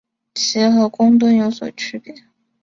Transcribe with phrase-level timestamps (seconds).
[0.33, 2.11] 其和公吨有所区别。